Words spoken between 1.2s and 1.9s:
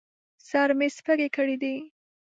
کړي دي